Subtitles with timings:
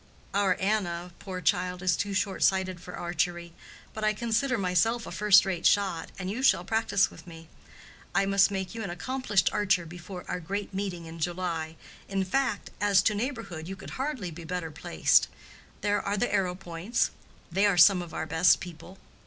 [0.33, 3.53] "Our Anna, poor child, is too short sighted for archery.
[3.93, 7.49] But I consider myself a first rate shot, and you shall practice with me.
[8.15, 11.75] I must make you an accomplished archer before our great meeting in July.
[12.09, 15.27] In fact, as to neighborhood, you could hardly be better placed.
[15.81, 18.97] There are the Arrowpoints—they are some of our best people.